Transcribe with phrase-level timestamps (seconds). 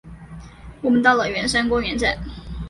[0.81, 2.17] 我们到了圆山公园站